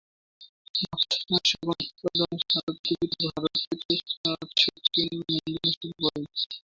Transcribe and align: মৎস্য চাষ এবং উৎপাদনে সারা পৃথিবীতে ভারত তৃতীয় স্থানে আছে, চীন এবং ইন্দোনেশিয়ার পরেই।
মৎস্য 0.83 1.19
চাষ 1.29 1.49
এবং 1.55 1.75
উৎপাদনে 1.81 2.37
সারা 2.43 2.71
পৃথিবীতে 2.75 3.23
ভারত 3.27 3.53
তৃতীয় 3.63 3.99
স্থানে 4.03 4.37
আছে, 4.43 4.69
চীন 4.87 5.09
এবং 5.13 5.27
ইন্দোনেশিয়ার 5.39 5.93
পরেই। 5.99 6.25